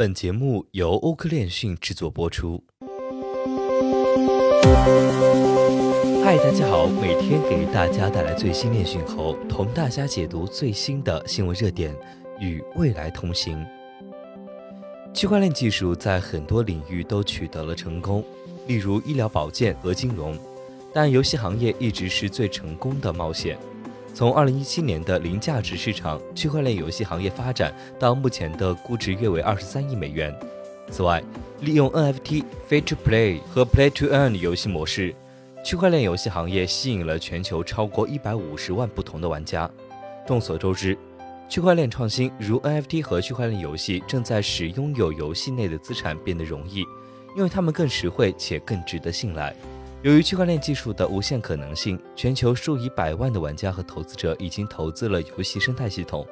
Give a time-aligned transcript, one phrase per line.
[0.00, 2.64] 本节目由欧科链讯制作播出。
[6.24, 11.94] 嗨，大家好，每天给大家带来最新链讯后，同大家解读最新的新闻热点，
[12.40, 13.62] 与未来同行。
[15.12, 18.24] 区块链技术在很多领域都取得了成功，
[18.66, 20.34] 例如医疗保健和金融，
[20.94, 23.58] 但游戏行业一直是最成功的冒险。
[24.12, 30.34] 从2017年的零价值市场，区块链游戏行业发展到目前的估值约为23亿美元。
[30.90, 31.22] 此外，
[31.60, 35.14] 利用 NFT、Free to Play 和 Play to Earn 游戏模式，
[35.64, 39.70] 区块链游戏行业吸引了全球超过150万不同的玩家。
[40.26, 40.98] 众所周知，
[41.48, 46.80] 区块链创新如 NFT 和区块链游戏正在使拥有游戏内的资产变得容易，
[47.36, 49.54] 因为它们更实惠且更值得信赖。
[50.02, 56.26] 由于区块链技术的无限可能性，全球数以百万的玩家和投资者已经投资了游戏生态系统。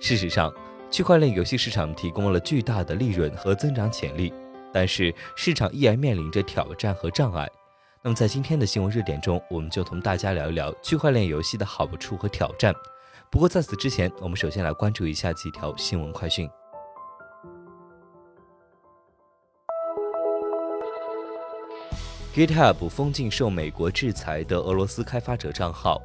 [0.00, 0.50] 事实上，
[0.90, 4.32] 区块链游戏市场提供了巨大的利润和增长潜力，
[4.72, 7.46] 但是市场依然面临着挑战和障碍。
[8.00, 12.74] 那么，在今天的新闻热点中，我们就同大家聊一聊区块链游戏的好处和挑战。
[13.30, 16.48] 不过，在此之前，我们首先来关注一下几条新闻快讯。
[22.34, 26.00] GitHub 封禁受美国制裁的俄罗斯开发者账号，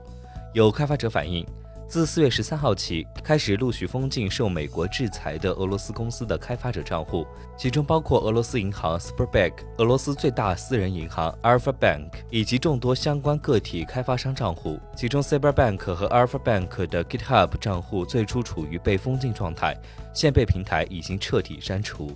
[0.53, 1.45] 有开发者反映，
[1.87, 7.25] 自四月十三号起开始陆续封禁受美国制裁的俄罗斯公司的开发者账户，
[7.57, 14.77] 其中包括俄罗斯银行 Sberbank、俄罗斯最大私人银行 Alfa Bank 以及众多相关个体开发商账户。
[14.97, 19.73] 其中 Sberbank 和 Alfa Bank 的 GitHub 账户最初处于被封禁状态，
[20.13, 22.11] 现被平台已经彻底删除。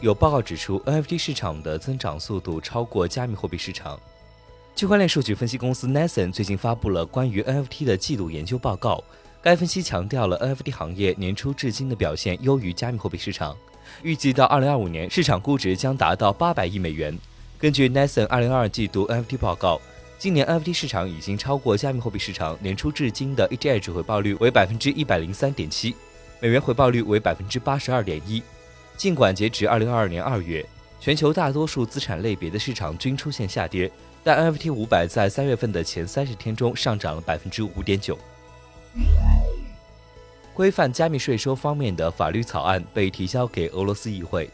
[0.00, 3.98] 有报告指出，NFT 市场的增长速度超过加密货币市场。
[4.76, 9.02] 区块链数据分析公司 Nathan 最近发布了关于 NFT 的季度研究报告。
[9.42, 13.56] 该分析强调了 NFT 行业年初至今的表现优于加密货币市场，
[14.02, 17.16] 预计到2025年市场估值将达到800亿美元。
[17.58, 19.80] 根据 Nathan 2022季度 NFT 报告，
[20.16, 25.94] 今年 NFT 市场已经超过加密货币市场年初至今的 ETH 回报率为103.7%，
[26.40, 28.42] 美元回报率为82.1%。
[28.98, 30.66] 尽管截止二零二二年二月，
[30.98, 33.88] 全球大多数资产类别的市场均出现下跌，
[34.24, 38.18] 但 NFT 五百在三月份的前三十天中上涨了百分之五点九。
[40.52, 44.50] 规范加密税收方面的法律草案被提交给俄罗斯议会。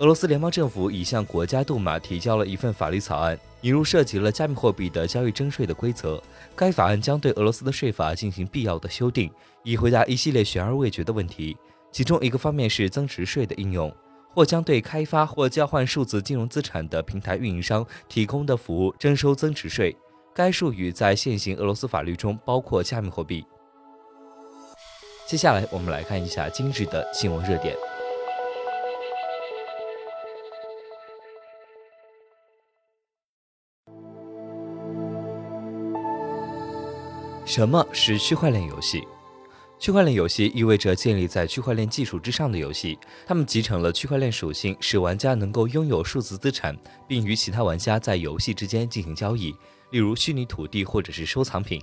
[0.00, 6.22] 俄罗斯联邦政府已向国家杜马提交了一份法律草案，引入涉及了加密货币的交易征税的规则。
[6.54, 9.30] 该法案将对俄罗斯的税法进行必要的修订，
[9.62, 11.56] 以回答一系列悬而未决的问题。
[11.90, 13.94] 其中一个方面是增值税的应用，
[14.34, 19.96] 或将对开发或交换数字金融资产的平台运营商提供的服务征收增值税。
[20.34, 23.42] 该术语在现行俄罗斯法律中包括加密货币。
[25.26, 27.74] 接下来我们来看一下今日的新闻热点。
[37.46, 39.02] 什么是区块链游戏？
[39.78, 46.76] 区块链游戏意味着建立在区块链技术之上的游戏，它们集成了区块链属性，使玩家能够拥有数字资产，
[47.06, 49.54] 并与其他玩家在游戏之间进行交易，
[49.90, 51.80] 例如虚拟土地或者是收藏品。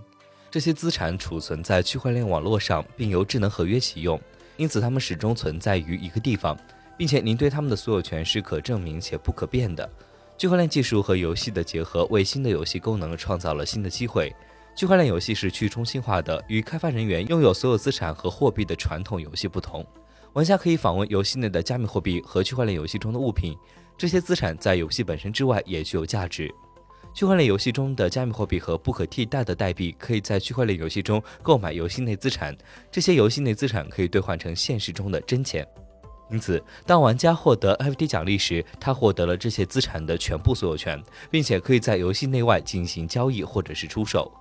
[0.50, 4.20] 这些资产储存在区块链网络上，并由智能合约启用，
[4.58, 6.58] 因此它们始终存在于一个地方，
[6.98, 9.88] 并且您对它们的所有权是可证明且不可变的。
[10.36, 14.36] 区块链技术和游戏的结合，为新的游戏功能创造了新的机会。
[14.76, 19.86] 区块链游戏是去中心化的，与开发人员拥有所有资产和货币的传统游戏不同。
[20.34, 23.56] 玩家可以访问游戏内的加密货币和区块链游戏中的物品，
[23.96, 26.52] 这些资产在游戏本身之外也具有价值。
[27.14, 32.58] 区块链游戏中的加密货币和不可替代的代币可以在区块链游戏中购买游戏内资产，
[32.92, 35.66] 这些游戏内资产可以兑换成现实中的真钱。
[36.32, 44.32] 因此，当玩家获得 FT 奖励时，他获得了这些资产的全部所有权，并且可以在游戏内外进行交易或者是出售。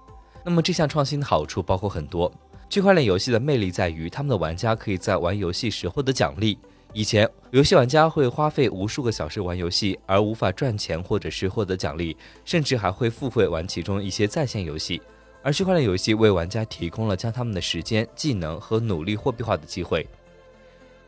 [0.45, 2.33] 那么这项创新的好处包括很多。
[2.69, 6.59] 区块链游戏的魅力在于，他们的玩家可以在玩游戏时获得奖励。
[6.95, 15.01] 以前，游戏玩家会花费无数个小时玩游戏，而无法赚钱或者是获得奖励，甚至还会付费玩其中一些在线游戏。
[15.43, 20.07] 而区块链游戏为玩家提供了将他们的时间、技能和努力货币化的机会。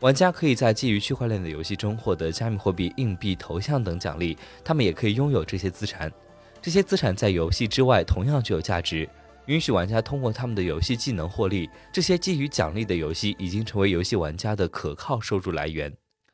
[0.01, 6.11] 玩家可以在基于区块链的游戏中获得加密货币、硬币、头像等奖励，他们也可以拥有这些资产。
[6.61, 9.07] 这些资产在游戏之外同样具有价值。
[9.47, 15.91] 允许玩家通过他们的游戏技能获利，这些基于奖励的游戏已经成为游戏玩家的可靠收入来源。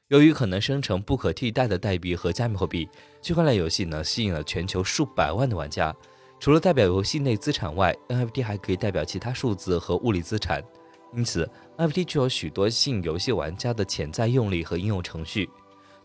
[0.07, 2.87] 由于可能生成不可替代的代币和加密货币，
[3.21, 5.95] 区块链游戏呢吸引了全球数百万的玩家。
[6.39, 10.63] 除了代表游戏内资产外，NFT 还可以代表其他数字和物理资产。
[11.13, 15.49] 因此，NFT 具有许多吸引游戏玩家的潜在用例和应用程序。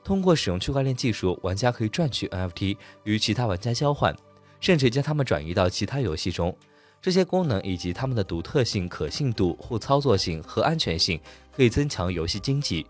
[0.04, 4.14] 通过使用区块链技术，玩家可以赚取 NFT 与其他玩家交换，
[4.60, 6.56] 甚至将它们转移到其他游戏中。
[7.00, 11.20] 这些功能以及它们的独特性、可信度、互操作性和安全性，
[11.54, 12.84] 可以增强游戏经济。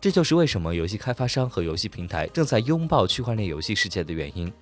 [0.00, 4.52] 这就是为什么游戏开发商和游戏平台正在拥抱区块链游戏世界的原因。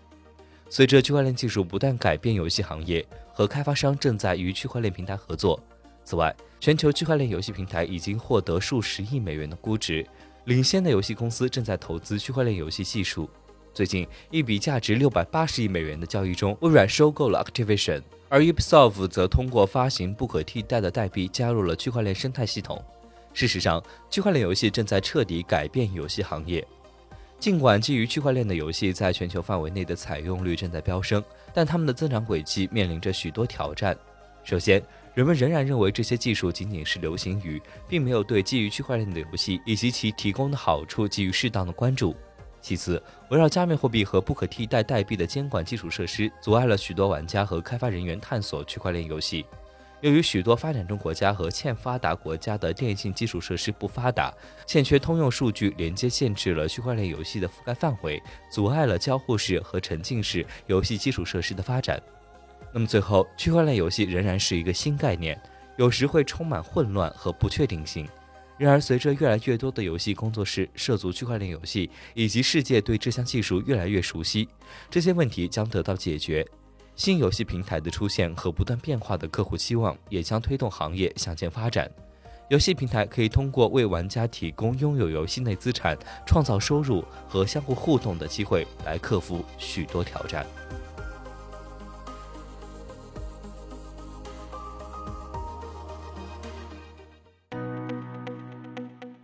[0.68, 5.58] 随着区块链技术不断改变游戏行业，和开发商正在与区块链平台合作。
[6.04, 10.06] 此外，全球区块链游戏平台已经获得数十亿美元的估值，
[10.44, 13.28] 领先的游戏公司正在投资区块链游戏技术。
[13.74, 18.02] 最近，一笔价值六百八十亿美元的交易中，微软收购了 Activision。
[18.30, 22.80] 而 Ubisoft 则通过发行不可替代的代币加入了区块链生态系统。
[23.34, 26.64] 事实上，区块链游戏正在彻底改变游戏行业。
[27.40, 31.22] 尽管基于区块链的游戏在全球范围内的采用率正在飙升，
[31.52, 33.98] 但它们的增长轨迹面临着许多挑战。
[34.44, 34.80] 首先，
[35.12, 42.14] 人们仍然认为这些技术仅仅是流行语，并没有对基于区块链的游戏以及其提供的好处给予适当的关注。
[42.60, 49.44] 其次，围绕加密货币和不可替代代币的监管基础设施，阻碍了许多玩家和开发人员探索区块链游戏。
[50.02, 54.32] 由于许多发展中国家和欠发达国家的电信基础设施不发达，
[54.66, 62.00] 欠缺通用数据连接，限制了区块链游戏的覆盖范围，阻碍了交互式和沉浸式游戏基础设施的发展。
[62.72, 65.38] 那么最后，区块链游戏仍然是一个新概念，
[65.76, 68.08] 有时会充满混乱和不确定性。
[68.60, 74.46] 然而，随着越来越多的游戏工作室涉足区块链游戏，以及世界对这项技术越来越熟悉，
[74.90, 76.46] 这些问题将得到解决。
[76.94, 81.90] 新游戏平台的出现和不断变化的客户期望，也将推动行业向前发展。
[82.50, 85.96] 游戏平台可以通过为玩家提供拥有游戏内资产、
[86.26, 90.44] 创造收入和相互互动的机会，来克服许多挑战。